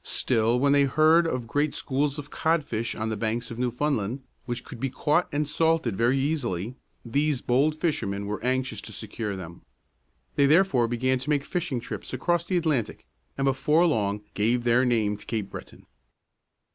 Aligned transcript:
Still, 0.03 0.59
when 0.59 0.71
they 0.71 0.85
heard 0.85 1.27
of 1.27 1.45
great 1.45 1.75
schools 1.75 2.17
of 2.17 2.31
codfish 2.31 2.95
on 2.95 3.09
the 3.09 3.15
Banks 3.15 3.51
of 3.51 3.59
Newfoundland, 3.59 4.23
which 4.47 4.63
could 4.63 4.79
be 4.79 4.89
caught 4.89 5.27
and 5.31 5.47
salted 5.47 5.95
very 5.95 6.17
easily, 6.17 6.73
these 7.05 7.41
bold 7.43 7.75
fishermen 7.75 8.25
were 8.25 8.43
anxious 8.43 8.81
to 8.81 8.93
secure 8.93 9.35
them. 9.35 9.61
They 10.37 10.47
therefore 10.47 10.87
began 10.87 11.19
to 11.19 11.29
make 11.29 11.45
fishing 11.45 11.79
trips 11.79 12.13
across 12.13 12.45
the 12.45 12.57
Atlantic, 12.57 13.05
and 13.37 13.45
before 13.45 13.85
long 13.85 14.21
gave 14.33 14.63
their 14.63 14.85
name 14.85 15.17
to 15.17 15.25
Cape 15.27 15.51
Breton. 15.51 15.85